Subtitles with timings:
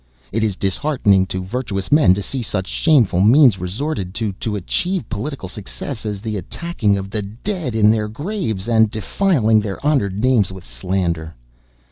[0.31, 5.07] It is disheartening to virtuous men to see such shameful means resorted to to achieve
[5.09, 10.17] political success as the attacking of the dead in their graves, and defiling their honored
[10.19, 11.35] names with slander.